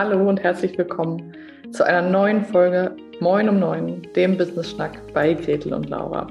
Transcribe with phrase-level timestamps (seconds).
[0.00, 1.36] Hallo und herzlich willkommen
[1.72, 6.28] zu einer neuen Folge Moin um Neun, dem Business Schnack bei Gretel und Laura.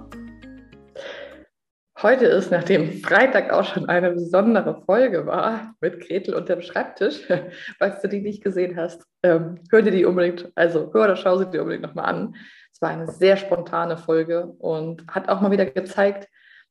[2.01, 7.27] Heute ist, nachdem Freitag auch schon eine besondere Folge war mit Gretel und dem Schreibtisch,
[7.77, 11.35] falls du die nicht gesehen hast, ähm, hör dir die unbedingt, also hör oder schau
[11.35, 12.35] sie dir unbedingt nochmal an.
[12.71, 16.29] Es war eine sehr spontane Folge und hat auch mal wieder gezeigt,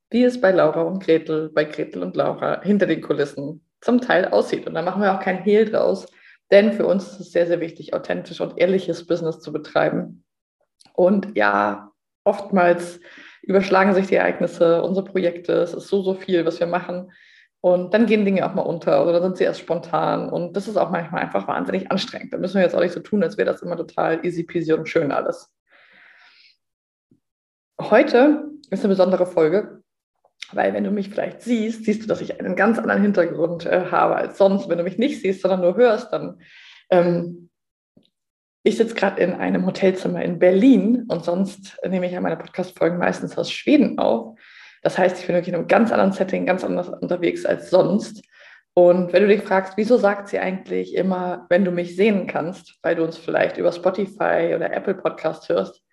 [0.09, 4.25] wie es bei Laura und Gretel, bei Gretel und Laura hinter den Kulissen zum Teil
[4.29, 4.67] aussieht.
[4.67, 6.07] Und da machen wir auch kein Hehl draus,
[6.51, 10.25] denn für uns ist es sehr, sehr wichtig, authentisch und ehrliches Business zu betreiben.
[10.93, 11.93] Und ja,
[12.25, 13.01] oftmals
[13.43, 17.13] überschlagen sich die Ereignisse, unsere Projekte, es ist so, so viel, was wir machen.
[17.61, 20.29] Und dann gehen Dinge auch mal unter oder sind sie erst spontan.
[20.29, 22.33] Und das ist auch manchmal einfach wahnsinnig anstrengend.
[22.33, 24.73] Da müssen wir jetzt auch nicht so tun, als wäre das immer total easy peasy
[24.73, 25.53] und schön alles.
[27.81, 29.83] Heute ist eine besondere Folge,
[30.53, 33.87] weil wenn du mich vielleicht siehst, siehst du, dass ich einen ganz anderen Hintergrund äh,
[33.91, 34.69] habe als sonst.
[34.69, 36.41] Wenn du mich nicht siehst, sondern nur hörst, dann
[36.91, 37.51] ähm,
[38.67, 42.99] ich sitze gerade in einem Hotelzimmer in Berlin und sonst nehme ich ja meine Podcast-Folgen
[42.99, 44.37] meistens aus Schweden auf.
[44.83, 48.25] Das heißt, ich bin wirklich in einem ganz anderen Setting, ganz anders unterwegs als sonst.
[48.75, 52.75] Und wenn du dich fragst, wieso sagt sie eigentlich immer, wenn du mich sehen kannst,
[52.83, 55.86] weil du uns vielleicht über Spotify oder Apple Podcast hörst,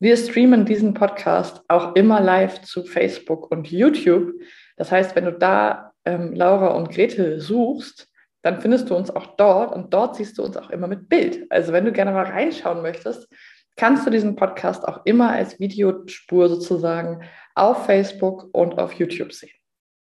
[0.00, 4.32] wir streamen diesen Podcast auch immer live zu Facebook und YouTube.
[4.78, 8.08] Das heißt, wenn du da ähm, Laura und Gretel suchst,
[8.42, 11.46] dann findest du uns auch dort und dort siehst du uns auch immer mit Bild.
[11.50, 13.28] Also wenn du gerne mal reinschauen möchtest,
[13.76, 17.22] kannst du diesen Podcast auch immer als Videospur sozusagen
[17.54, 19.52] auf Facebook und auf YouTube sehen.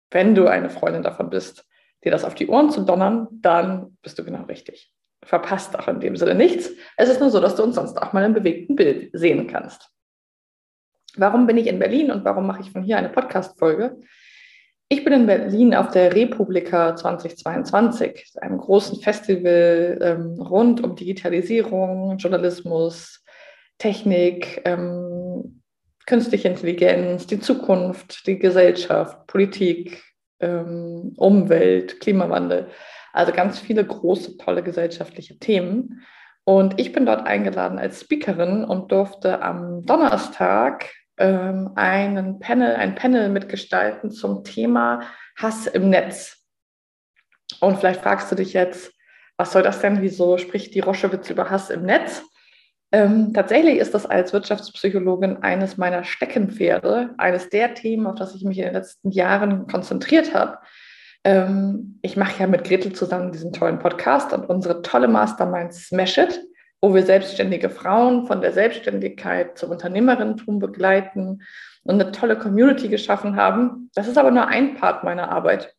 [0.10, 1.66] Wenn du eine Freundin davon bist,
[2.04, 4.93] dir das auf die Ohren zu donnern, dann bist du genau richtig
[5.26, 6.70] verpasst auch in dem Sinne nichts.
[6.98, 9.90] Es ist nur so, dass du uns sonst auch mal im bewegten Bild sehen kannst.
[11.16, 13.98] Warum bin ich in Berlin und warum mache ich von hier eine Podcast-Folge?
[14.90, 22.18] Ich bin in Berlin auf der Republika 2022, einem großen Festival ähm, rund um Digitalisierung,
[22.18, 23.24] Journalismus,
[23.78, 25.62] Technik, ähm,
[26.06, 30.04] künstliche Intelligenz, die Zukunft, die Gesellschaft, Politik,
[30.40, 32.68] ähm, Umwelt, Klimawandel.
[33.14, 36.04] Also ganz viele große, tolle gesellschaftliche Themen.
[36.44, 42.96] Und ich bin dort eingeladen als Speakerin und durfte am Donnerstag ähm, einen Panel, ein
[42.96, 45.04] Panel mitgestalten zum Thema
[45.38, 46.44] Hass im Netz.
[47.62, 48.92] Und vielleicht fragst du dich jetzt,
[49.38, 50.02] was soll das denn?
[50.02, 52.24] Wieso spricht die Roschewitz über Hass im Netz?
[52.92, 58.44] Ähm, tatsächlich ist das als Wirtschaftspsychologin eines meiner Steckenpferde, eines der Themen, auf das ich
[58.44, 60.60] mich in den letzten Jahren konzentriert habe,
[61.24, 66.18] ähm, ich mache ja mit Gretel zusammen diesen tollen Podcast und unsere tolle Mastermind Smash
[66.18, 66.42] It,
[66.82, 71.42] wo wir selbstständige Frauen von der Selbstständigkeit zum Unternehmerinnentum begleiten
[71.84, 73.90] und eine tolle Community geschaffen haben.
[73.96, 75.74] Das ist aber nur ein Part meiner Arbeit.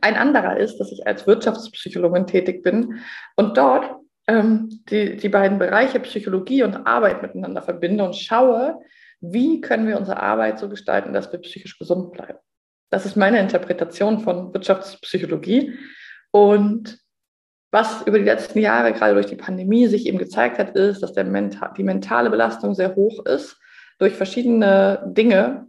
[0.00, 3.00] Ein anderer ist, dass ich als Wirtschaftspsychologin tätig bin
[3.36, 3.90] und dort
[4.26, 8.78] ähm, die, die beiden Bereiche Psychologie und Arbeit miteinander verbinde und schaue,
[9.20, 12.38] wie können wir unsere Arbeit so gestalten, dass wir psychisch gesund bleiben.
[12.92, 15.72] Das ist meine Interpretation von Wirtschaftspsychologie.
[16.30, 16.98] Und
[17.70, 21.14] was über die letzten Jahre, gerade durch die Pandemie, sich eben gezeigt hat, ist, dass
[21.14, 23.58] Mental, die mentale Belastung sehr hoch ist
[23.98, 25.68] durch verschiedene Dinge,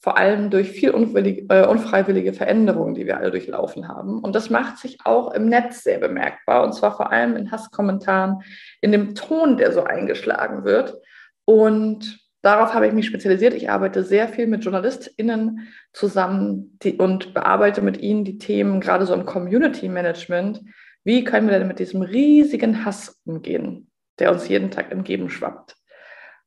[0.00, 4.18] vor allem durch viel äh, unfreiwillige Veränderungen, die wir alle durchlaufen haben.
[4.18, 8.42] Und das macht sich auch im Netz sehr bemerkbar, und zwar vor allem in Hasskommentaren,
[8.80, 10.96] in dem Ton, der so eingeschlagen wird.
[11.44, 13.54] Und Darauf habe ich mich spezialisiert.
[13.54, 19.06] Ich arbeite sehr viel mit JournalistInnen zusammen die, und bearbeite mit ihnen die Themen, gerade
[19.06, 20.62] so im Community Management.
[21.02, 25.76] Wie können wir denn mit diesem riesigen Hass umgehen, der uns jeden Tag entgegenschwappt?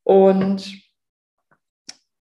[0.04, 0.74] Und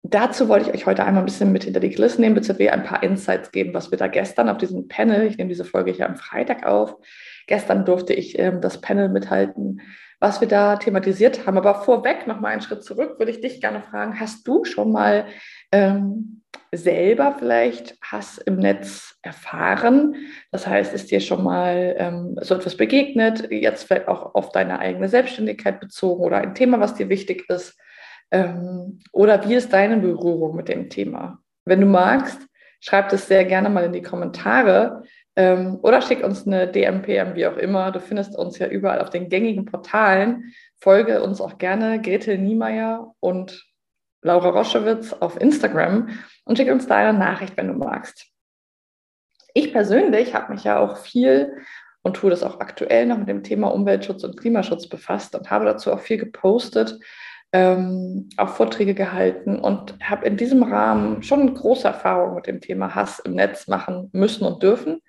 [0.02, 2.84] dazu wollte ich euch heute einmal ein bisschen mit hinter die Kulissen nehmen, beziehungsweise ein
[2.84, 6.08] paar Insights geben, was wir da gestern auf diesem Panel, ich nehme diese Folge hier
[6.08, 6.96] am Freitag auf,
[7.46, 9.80] gestern durfte ich ähm, das Panel mithalten,
[10.20, 11.58] was wir da thematisiert haben.
[11.58, 14.92] Aber vorweg noch mal einen Schritt zurück, würde ich dich gerne fragen, hast du schon
[14.92, 15.26] mal
[15.72, 16.42] ähm,
[16.72, 20.14] selber vielleicht Hass im Netz erfahren?
[20.52, 24.78] Das heißt, ist dir schon mal ähm, so etwas begegnet, jetzt vielleicht auch auf deine
[24.78, 27.76] eigene Selbstständigkeit bezogen oder ein Thema, was dir wichtig ist?
[28.30, 31.40] Ähm, oder wie ist deine Berührung mit dem Thema?
[31.64, 32.40] Wenn du magst,
[32.80, 35.02] schreib es sehr gerne mal in die Kommentare.
[35.40, 37.92] Ähm, oder schick uns eine DMPM, wie auch immer.
[37.92, 40.52] Du findest uns ja überall auf den gängigen Portalen.
[40.76, 43.66] Folge uns auch gerne Gretel Niemeyer und
[44.20, 46.10] Laura Roschewitz auf Instagram
[46.44, 48.26] und schick uns da eine Nachricht, wenn du magst.
[49.54, 51.56] Ich persönlich habe mich ja auch viel
[52.02, 55.64] und tue das auch aktuell noch mit dem Thema Umweltschutz und Klimaschutz befasst und habe
[55.64, 57.00] dazu auch viel gepostet,
[57.52, 62.94] ähm, auch Vorträge gehalten und habe in diesem Rahmen schon große Erfahrungen mit dem Thema
[62.94, 65.00] Hass im Netz machen müssen und dürfen.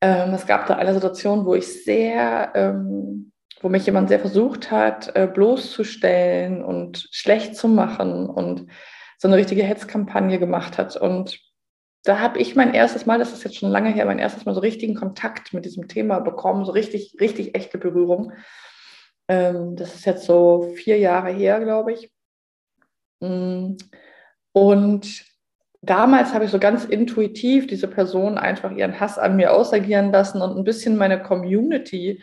[0.00, 4.70] Ähm, es gab da eine Situation, wo ich sehr, ähm, wo mich jemand sehr versucht
[4.70, 8.66] hat, äh, bloßzustellen und schlecht zu machen und
[9.18, 10.96] so eine richtige Hetzkampagne gemacht hat.
[10.96, 11.40] Und
[12.04, 14.54] da habe ich mein erstes Mal, das ist jetzt schon lange her, mein erstes Mal
[14.54, 18.32] so richtigen Kontakt mit diesem Thema bekommen, so richtig, richtig echte Berührung.
[19.26, 22.10] Ähm, das ist jetzt so vier Jahre her, glaube ich.
[23.20, 23.76] Mm.
[24.52, 25.27] Und
[25.88, 30.42] damals habe ich so ganz intuitiv diese Person einfach ihren Hass an mir ausagieren lassen
[30.42, 32.22] und ein bisschen meine Community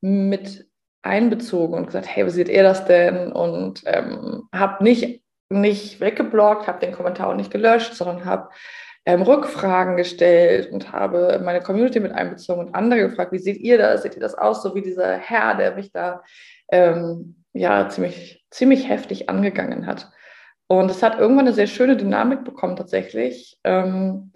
[0.00, 0.66] mit
[1.02, 3.32] einbezogen und gesagt, hey, wie seht ihr das denn?
[3.32, 8.50] Und ähm, habe nicht, nicht weggeblockt, habe den Kommentar auch nicht gelöscht, sondern habe
[9.06, 13.78] ähm, Rückfragen gestellt und habe meine Community mit einbezogen und andere gefragt, wie seht ihr
[13.78, 14.02] das?
[14.02, 14.62] Seht ihr das aus?
[14.62, 16.22] So wie dieser Herr, der mich da
[16.70, 20.10] ähm, ja ziemlich, ziemlich heftig angegangen hat.
[20.70, 24.30] Und es hat irgendwann eine sehr schöne Dynamik bekommen tatsächlich, ähm,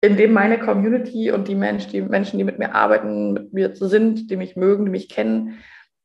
[0.00, 4.30] indem meine Community und die Menschen, die Menschen, die mit mir arbeiten, mit mir sind,
[4.30, 5.58] die mich mögen, die mich kennen,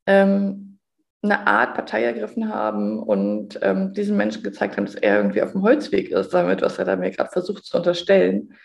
[0.07, 0.77] ähm,
[1.23, 5.53] eine Art Partei ergriffen haben und ähm, diesen Menschen gezeigt haben, dass er irgendwie auf
[5.53, 8.57] dem Holzweg ist, damit, was er da mir gerade versucht zu unterstellen.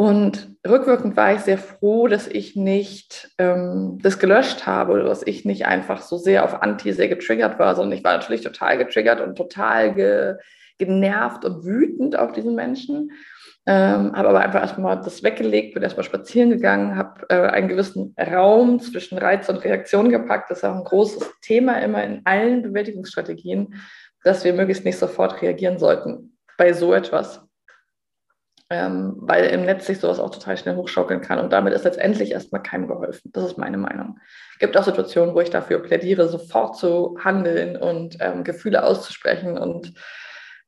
[0.00, 5.26] Und rückwirkend war ich sehr froh, dass ich nicht ähm, das gelöscht habe oder dass
[5.26, 8.78] ich nicht einfach so sehr auf Anti sehr getriggert war, sondern ich war natürlich total
[8.78, 10.36] getriggert und total ge
[10.78, 13.12] genervt und wütend auf diesen Menschen.
[13.66, 18.16] Ähm, habe aber einfach erstmal das weggelegt, bin erstmal spazieren gegangen, habe äh, einen gewissen
[18.18, 20.50] Raum zwischen Reiz und Reaktion gepackt.
[20.50, 23.74] Das ist auch ein großes Thema immer in allen Bewältigungsstrategien,
[24.24, 27.49] dass wir möglichst nicht sofort reagieren sollten bei so etwas.
[28.72, 31.40] Ähm, weil im Netz sich sowas auch total schnell hochschaukeln kann.
[31.40, 33.32] Und damit ist letztendlich erstmal keinem geholfen.
[33.32, 34.20] Das ist meine Meinung.
[34.52, 39.58] Es gibt auch Situationen, wo ich dafür plädiere, sofort zu handeln und ähm, Gefühle auszusprechen
[39.58, 39.92] und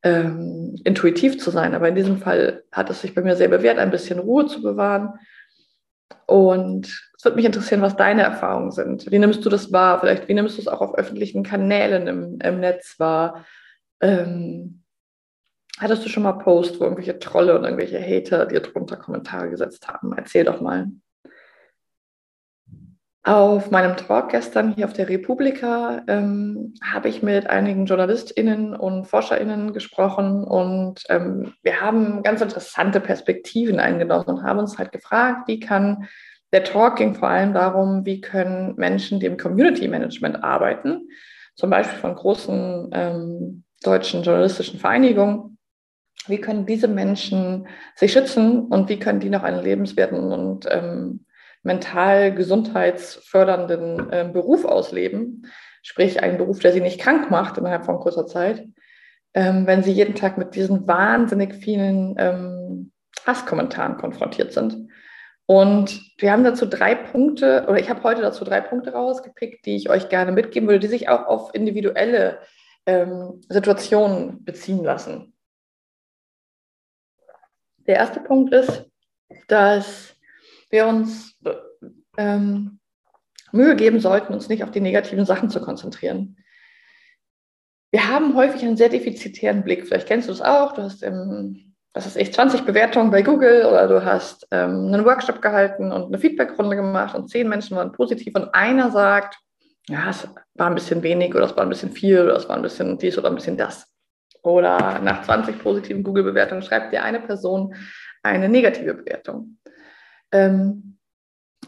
[0.02, 1.76] ähm, intuitiv zu sein.
[1.76, 4.62] Aber in diesem Fall hat es sich bei mir sehr bewährt, ein bisschen Ruhe zu
[4.62, 5.14] bewahren.
[6.26, 9.10] Und es würde mich interessieren, was deine Erfahrungen sind.
[9.12, 10.00] Wie nimmst du das wahr?
[10.00, 13.44] Vielleicht, wie nimmst du es auch auf öffentlichen Kanälen im, im Netz wahr?
[14.00, 14.81] Ähm,
[15.78, 19.88] hattest du schon mal Post, wo irgendwelche Trolle und irgendwelche Hater dir drunter Kommentare gesetzt
[19.88, 20.12] haben?
[20.16, 20.88] Erzähl doch mal.
[23.24, 29.04] Auf meinem Talk gestern hier auf der Republika ähm, habe ich mit einigen JournalistInnen und
[29.04, 35.46] ForscherInnen gesprochen und ähm, wir haben ganz interessante Perspektiven eingenommen und haben uns halt gefragt,
[35.46, 36.08] wie kann
[36.52, 41.08] der Talk ging vor allem darum, wie können Menschen, die im Community Management arbeiten,
[41.54, 45.51] zum Beispiel von großen ähm, deutschen journalistischen Vereinigungen,
[46.28, 51.26] wie können diese Menschen sich schützen und wie können die noch einen lebenswerten und ähm,
[51.62, 55.46] mental gesundheitsfördernden äh, Beruf ausleben,
[55.82, 58.66] sprich einen Beruf, der sie nicht krank macht innerhalb von kurzer Zeit,
[59.34, 62.92] ähm, wenn sie jeden Tag mit diesen wahnsinnig vielen ähm,
[63.26, 64.88] Hasskommentaren konfrontiert sind.
[65.46, 69.76] Und wir haben dazu drei Punkte, oder ich habe heute dazu drei Punkte rausgepickt, die
[69.76, 72.38] ich euch gerne mitgeben würde, die sich auch auf individuelle
[72.86, 75.31] ähm, Situationen beziehen lassen.
[77.86, 78.84] Der erste Punkt ist,
[79.48, 80.14] dass
[80.70, 81.38] wir uns
[82.16, 82.78] ähm,
[83.52, 86.36] Mühe geben sollten, uns nicht auf die negativen Sachen zu konzentrieren.
[87.90, 89.86] Wir haben häufig einen sehr defizitären Blick.
[89.86, 90.72] Vielleicht kennst du das auch.
[90.72, 95.04] Du hast im, was ist ich, 20 Bewertungen bei Google oder du hast ähm, einen
[95.04, 99.38] Workshop gehalten und eine Feedbackrunde gemacht und zehn Menschen waren positiv und einer sagt,
[99.88, 102.56] ja, es war ein bisschen wenig oder es war ein bisschen viel oder es war
[102.56, 103.91] ein bisschen dies oder ein bisschen das.
[104.42, 107.74] Oder nach 20 positiven Google-Bewertungen schreibt dir eine Person
[108.22, 109.58] eine negative Bewertung.
[110.32, 110.98] Ähm,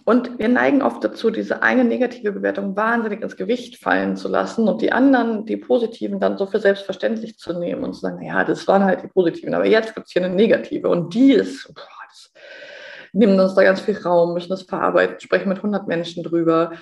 [0.06, 4.68] und wir neigen oft dazu, diese eine negative Bewertung wahnsinnig ins Gewicht fallen zu lassen
[4.68, 8.44] und die anderen, die positiven, dann so für selbstverständlich zu nehmen und zu sagen, ja,
[8.44, 11.72] das waren halt die positiven, aber jetzt gibt es hier eine negative und die ist,
[11.74, 12.32] boah, das,
[13.12, 16.72] nehmen uns da ganz viel Raum, müssen das verarbeiten, sprechen mit 100 Menschen drüber,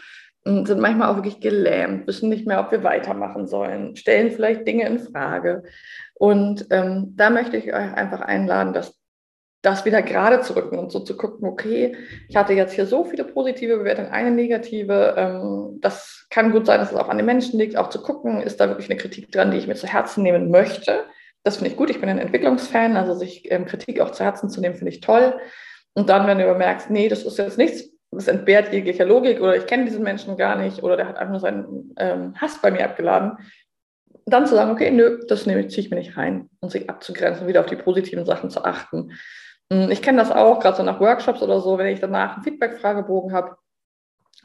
[0.44, 4.86] sind manchmal auch wirklich gelähmt, wissen nicht mehr, ob wir weitermachen sollen, stellen vielleicht Dinge
[4.86, 5.62] in Frage.
[6.14, 8.98] Und ähm, da möchte ich euch einfach einladen, dass
[9.62, 11.96] das wieder gerade zu rücken und so zu gucken, okay,
[12.28, 15.14] ich hatte jetzt hier so viele positive Bewertungen, eine negative.
[15.16, 18.42] Ähm, das kann gut sein, dass es auch an den Menschen liegt, auch zu gucken,
[18.42, 21.04] ist da wirklich eine Kritik dran, die ich mir zu Herzen nehmen möchte.
[21.44, 21.90] Das finde ich gut.
[21.90, 25.00] Ich bin ein Entwicklungsfan, also sich ähm, Kritik auch zu Herzen zu nehmen, finde ich
[25.00, 25.34] toll.
[25.94, 29.56] Und dann, wenn du merkst, nee, das ist jetzt nichts, das entbehrt jeglicher Logik oder
[29.56, 32.70] ich kenne diesen Menschen gar nicht oder der hat einfach nur seinen ähm, Hass bei
[32.70, 33.38] mir abgeladen,
[34.26, 37.46] dann zu sagen, okay, nö, das nehme, ziehe ich mir nicht rein und sich abzugrenzen,
[37.46, 39.12] wieder auf die positiven Sachen zu achten.
[39.72, 42.44] Hm, ich kenne das auch, gerade so nach Workshops oder so, wenn ich danach einen
[42.44, 43.56] Feedback-Fragebogen habe,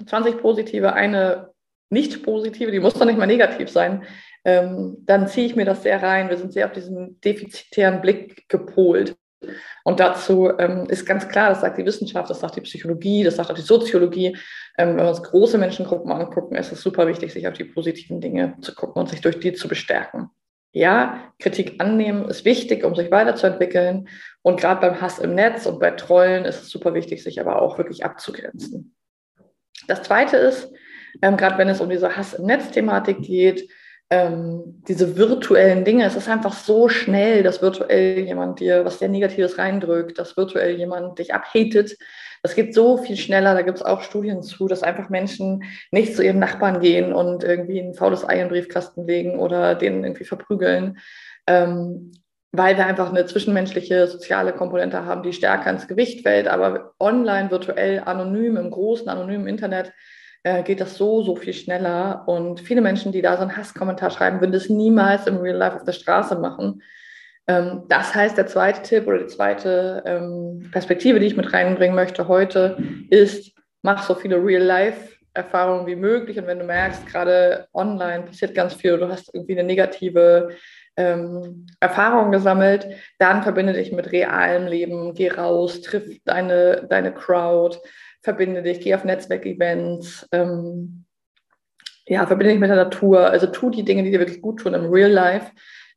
[0.06, 1.52] 20 positive, eine
[1.90, 4.04] nicht positive, die muss doch nicht mal negativ sein,
[4.46, 6.30] ähm, dann ziehe ich mir das sehr rein.
[6.30, 9.18] Wir sind sehr auf diesen defizitären Blick gepolt.
[9.84, 13.36] Und dazu ähm, ist ganz klar, das sagt die Wissenschaft, das sagt die Psychologie, das
[13.36, 14.38] sagt auch die Soziologie.
[14.78, 18.20] Ähm, wenn wir uns große Menschengruppen angucken, ist es super wichtig, sich auf die positiven
[18.20, 20.30] Dinge zu gucken und sich durch die zu bestärken.
[20.72, 24.10] Ja, Kritik annehmen ist wichtig, um sich weiterzuentwickeln.
[24.42, 27.62] Und gerade beim Hass im Netz und bei Trollen ist es super wichtig, sich aber
[27.62, 28.96] auch wirklich abzugrenzen.
[29.88, 30.72] Das Zweite ist,
[31.22, 33.70] ähm, gerade wenn es um diese Hass im Netz-Thematik geht,
[34.10, 39.10] ähm, diese virtuellen Dinge, es ist einfach so schnell, dass virtuell jemand dir was sehr
[39.10, 41.98] Negatives reindrückt, dass virtuell jemand dich abhatet.
[42.42, 46.16] Das geht so viel schneller, da gibt es auch Studien zu, dass einfach Menschen nicht
[46.16, 50.04] zu ihren Nachbarn gehen und irgendwie ein faules Ei in den Briefkasten legen oder den
[50.04, 51.00] irgendwie verprügeln,
[51.48, 52.12] ähm,
[52.54, 56.48] weil wir einfach eine zwischenmenschliche soziale Komponente haben, die stärker ins Gewicht fällt.
[56.48, 59.92] Aber online, virtuell, anonym, im großen anonymen Internet
[60.48, 62.24] äh, geht das so, so viel schneller.
[62.26, 65.76] Und viele Menschen, die da so einen Hasskommentar schreiben, würden das niemals im Real Life
[65.76, 66.82] auf der Straße machen.
[67.48, 71.96] Ähm, das heißt, der zweite Tipp oder die zweite ähm, Perspektive, die ich mit reinbringen
[71.96, 72.78] möchte heute,
[73.10, 73.52] ist,
[73.82, 76.38] mach so viele Real Life Erfahrungen wie möglich.
[76.40, 80.50] Und wenn du merkst, gerade online passiert ganz viel, du hast irgendwie eine negative
[80.96, 82.88] ähm, Erfahrung gesammelt,
[83.20, 87.78] dann verbinde dich mit realem Leben, geh raus, triff deine, deine Crowd,
[88.22, 91.06] verbinde dich, geh auf Netzwerkevents, ähm,
[92.06, 94.74] ja, verbinde dich mit der Natur, also tu die Dinge, die dir wirklich gut tun
[94.74, 95.52] im Real Life,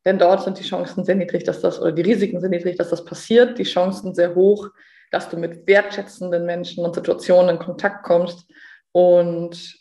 [0.04, 2.90] denn dort sind die Chancen sehr niedrig, dass das, oder die Risiken sind niedrig, dass
[2.90, 4.68] das passiert, die Chancen sehr hoch,
[5.10, 8.48] dass du mit wertschätzenden Menschen und Situationen in Kontakt kommst.
[8.92, 9.76] Und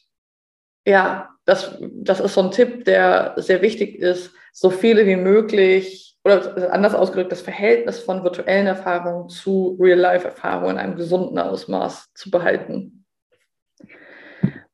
[0.86, 6.18] ja, das, das ist so ein Tipp, der sehr wichtig ist, so viele wie möglich
[6.38, 12.32] oder anders ausgedrückt, das Verhältnis von virtuellen Erfahrungen zu Real-Life-Erfahrungen in einem gesunden Ausmaß zu
[12.32, 13.06] behalten.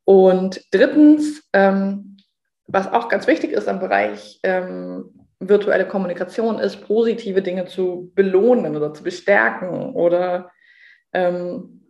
[0.03, 2.17] Und drittens, ähm,
[2.67, 8.75] was auch ganz wichtig ist im Bereich ähm, virtuelle Kommunikation, ist, positive Dinge zu belohnen
[8.75, 10.51] oder zu bestärken oder
[11.13, 11.84] ähm,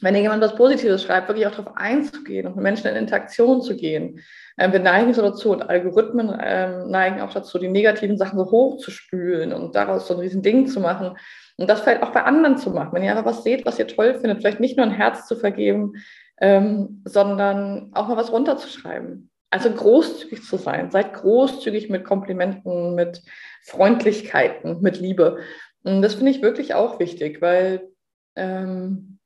[0.00, 3.76] wenn jemand was Positives schreibt, wirklich auch darauf einzugehen und mit Menschen in Interaktion zu
[3.76, 4.20] gehen.
[4.58, 8.50] Ähm, wir neigen so dazu und Algorithmen ähm, neigen auch dazu, die negativen Sachen so
[8.50, 11.16] hochzuspülen und daraus so ein riesen Ding zu machen.
[11.56, 12.92] Und das vielleicht auch bei anderen zu machen.
[12.92, 15.36] Wenn ihr einfach was seht, was ihr toll findet, vielleicht nicht nur ein Herz zu
[15.36, 15.94] vergeben,
[16.40, 19.30] ähm, sondern auch mal was runterzuschreiben.
[19.50, 20.90] Also großzügig zu sein.
[20.90, 23.22] Seid großzügig mit Komplimenten, mit
[23.64, 25.38] Freundlichkeiten, mit Liebe.
[25.82, 27.88] Und das finde ich wirklich auch wichtig, weil
[28.36, 29.18] ähm,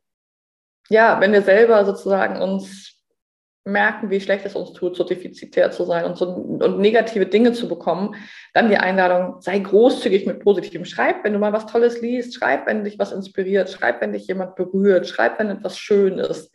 [0.92, 2.98] ja, wenn wir selber sozusagen uns
[3.64, 7.52] merken, wie schlecht es uns tut, so defizitär zu sein und, so, und negative Dinge
[7.52, 8.16] zu bekommen,
[8.54, 10.84] dann die Einladung, sei großzügig mit Positivem.
[10.84, 14.26] Schreib, wenn du mal was Tolles liest, schreib, wenn dich was inspiriert, schreib, wenn dich
[14.26, 16.52] jemand berührt, schreib, wenn etwas schön ist.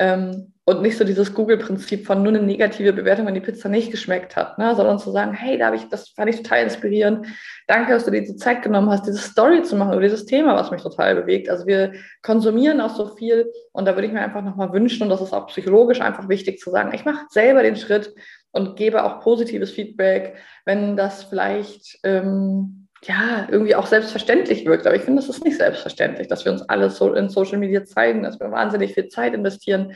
[0.00, 3.90] Ähm, und nicht so dieses Google-Prinzip von nur eine negative Bewertung, wenn die Pizza nicht
[3.90, 4.74] geschmeckt hat, ne?
[4.76, 7.26] sondern zu sagen, hey, da ich, das fand ich total inspirierend.
[7.66, 10.54] Danke, dass du dir die Zeit genommen hast, diese Story zu machen über dieses Thema,
[10.54, 11.50] was mich total bewegt.
[11.50, 15.08] Also wir konsumieren auch so viel und da würde ich mir einfach nochmal wünschen, und
[15.08, 18.14] das ist auch psychologisch einfach wichtig zu sagen, ich mache selber den Schritt
[18.52, 24.86] und gebe auch positives Feedback, wenn das vielleicht ähm, ja, irgendwie auch selbstverständlich wirkt.
[24.86, 27.84] Aber ich finde, es ist nicht selbstverständlich, dass wir uns alles so in Social Media
[27.84, 29.94] zeigen, dass wir wahnsinnig viel Zeit investieren,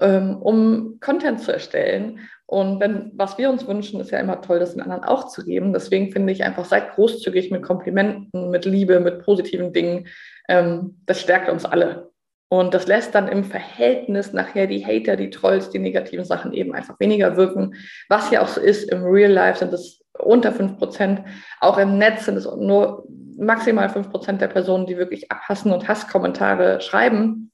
[0.00, 2.20] ähm, um Content zu erstellen.
[2.46, 5.44] Und wenn, was wir uns wünschen, ist ja immer toll, das den anderen auch zu
[5.44, 5.72] geben.
[5.72, 10.06] Deswegen finde ich einfach, seid großzügig mit Komplimenten, mit Liebe, mit positiven Dingen.
[10.48, 12.10] Ähm, das stärkt uns alle.
[12.50, 16.74] Und das lässt dann im Verhältnis nachher die Hater, die Trolls, die negativen Sachen eben
[16.74, 17.74] einfach weniger wirken.
[18.08, 21.22] Was ja auch so ist, im Real Life sind es unter 5 Prozent.
[21.60, 23.06] Auch im Netz sind es nur
[23.36, 27.50] maximal 5 Prozent der Personen, die wirklich abhassen und Hasskommentare schreiben.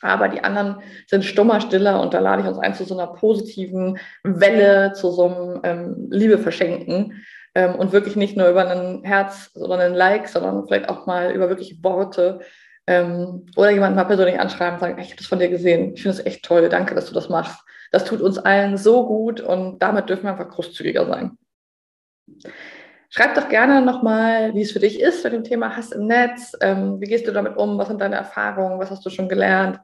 [0.00, 3.12] Aber die anderen sind stummer, stiller und da lade ich uns ein zu so einer
[3.12, 7.22] positiven Welle, zu so einem ähm, Liebe verschenken.
[7.54, 11.32] Ähm, und wirklich nicht nur über ein Herz oder einen Like, sondern vielleicht auch mal
[11.32, 12.40] über wirklich Worte
[12.86, 16.02] ähm, oder jemanden mal persönlich anschreiben und sagen, ich habe das von dir gesehen, ich
[16.02, 17.60] finde es echt toll, danke, dass du das machst.
[17.92, 21.36] Das tut uns allen so gut und damit dürfen wir einfach großzügiger sein.
[23.14, 26.52] Schreib doch gerne nochmal, wie es für dich ist mit dem Thema Hass im Netz.
[26.62, 27.76] Ähm, wie gehst du damit um?
[27.76, 28.78] Was sind deine Erfahrungen?
[28.78, 29.80] Was hast du schon gelernt?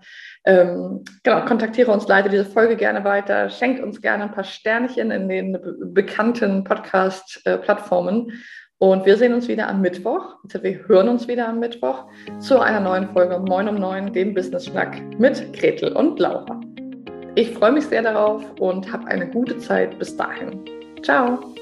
[0.47, 3.50] Ähm, genau, kontaktiere uns, leite diese Folge gerne weiter.
[3.50, 8.33] Schenk uns gerne ein paar Sternchen in den be bekannten Podcast-Plattformen.
[8.78, 10.37] Und wir sehen uns wieder am Mittwoch.
[10.45, 12.07] Also wir hören uns wieder am Mittwoch
[12.38, 16.61] zu einer neuen Folge um 9 um 9, dem Business Schnack mit Gretel und Laura.
[17.35, 20.64] Ich freue mich sehr darauf und habe eine gute Zeit bis dahin.
[21.02, 21.54] Ciao!